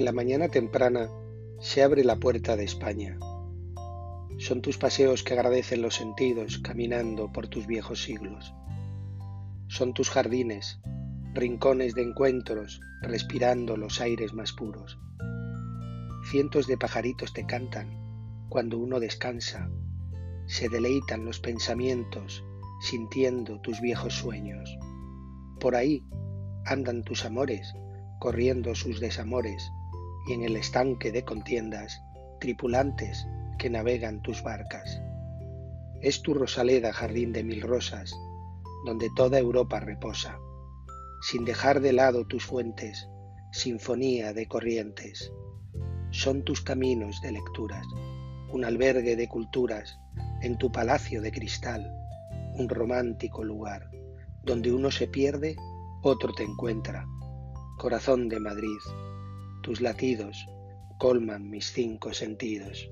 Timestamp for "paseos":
4.78-5.22